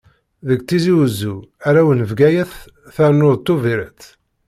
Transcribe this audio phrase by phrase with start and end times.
[0.47, 1.35] Deg Tizi-Wezzu,
[1.67, 2.53] arraw n Bgayet,
[2.95, 4.01] ternuḍ Tubiret.